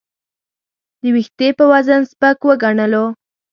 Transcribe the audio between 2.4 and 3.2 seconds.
وګڼلو.